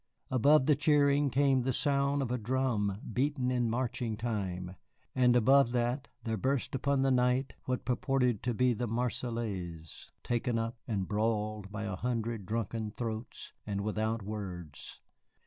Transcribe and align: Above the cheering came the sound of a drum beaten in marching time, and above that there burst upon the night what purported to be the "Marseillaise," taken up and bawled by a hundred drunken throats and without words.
Above 0.31 0.65
the 0.65 0.75
cheering 0.75 1.29
came 1.29 1.61
the 1.61 1.71
sound 1.71 2.23
of 2.23 2.31
a 2.31 2.37
drum 2.39 2.99
beaten 3.13 3.51
in 3.51 3.69
marching 3.69 4.17
time, 4.17 4.75
and 5.13 5.35
above 5.35 5.73
that 5.73 6.07
there 6.23 6.37
burst 6.37 6.73
upon 6.73 7.03
the 7.03 7.11
night 7.11 7.53
what 7.65 7.85
purported 7.85 8.41
to 8.41 8.51
be 8.55 8.73
the 8.73 8.87
"Marseillaise," 8.87 10.07
taken 10.23 10.57
up 10.57 10.79
and 10.87 11.07
bawled 11.07 11.71
by 11.71 11.83
a 11.83 11.95
hundred 11.95 12.47
drunken 12.47 12.89
throats 12.89 13.53
and 13.67 13.81
without 13.81 14.23
words. 14.23 15.01